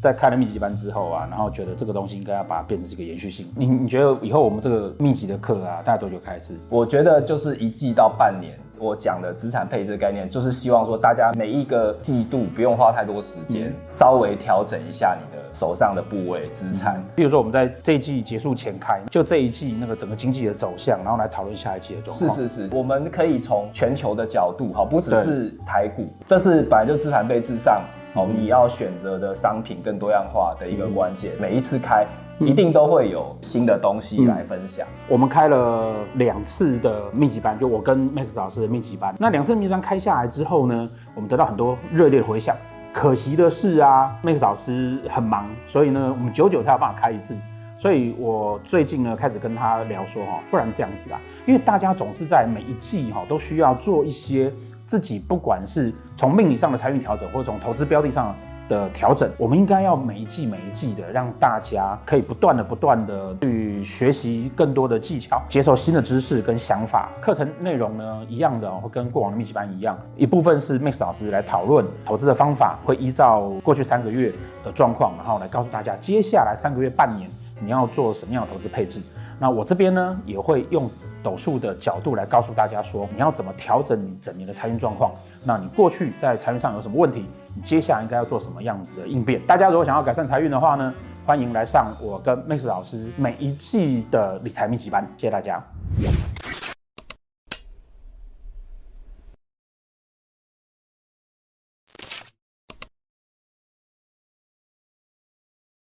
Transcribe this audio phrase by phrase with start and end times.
[0.00, 3.46] 在开了密集班之后啊，然后觉得这个东西应该要把它变成一个延续性。
[3.56, 6.54] 你你觉得以后我们这个密集的课啊，大概多久开始？
[6.68, 8.58] 我觉得就是一季到半年。
[8.80, 17.02] 我讲的资产配置概念，就是希望说大家每一个季度不用花太多时间，嗯、稍微调整一下你的手上的部位资产。
[17.16, 22.30] 比如说我们在这一季结束前开，就这一季那个整个经济的走向，然后来讨论下一季的状况。
[22.36, 27.82] 是是是，我们可以从全球的角度，好，不只是台股，这是本来就资产配置上，
[28.14, 31.32] 哦，你要选择的商品更多样化的一个关键。
[31.36, 32.06] 嗯、每一次开。
[32.40, 34.86] 一定都会有新的东西来分享。
[34.86, 39.12] 嗯、我们开了两次的密集班，就我跟 Max 老师的密集班。
[39.18, 42.54] 那两次密集班开下来之后呢，我们得到很多热烈的回响。
[42.92, 47.36] 可惜的是啊，Max 老师很忙，所以呢，我们久久才有办法开一次。
[47.76, 54.52] 所以我最近呢，开始跟他聊说哈，不然这样子啊，因为大家总是在每一季哈，都需要做一些
[54.88, 58.34] 自己不管是从命理上的财运调整，或者从投资标的上。
[58.68, 67.08] 的调整，我们应该要每一季每一季的，让大家可以不断的不断的去学习更多的技巧，接受新的知识跟想法。
[67.18, 74.30] 课程内容呢，一样的，会跟过往的密集班一样，一部分是 Max 老师来讨论投资的方法，会依照过去三个月
[74.62, 79.00] 的状况，然后来告诉大家接下来三个月、半年你要做什么样的投资配置。
[79.40, 80.90] 那我这边呢，也会用
[81.22, 85.12] 斗数的角度来告诉大家说，你要怎么调整你整年的财运状况。
[85.44, 87.24] 那你过去在财运上有什么问题？
[87.54, 89.40] 你接下来应该要做什么样子的应变？
[89.46, 90.92] 大家如果想要改善财运的话呢，
[91.24, 95.06] 欢迎来上我跟 Max 老师每一季的理财密集班。
[95.16, 95.62] 谢谢大家。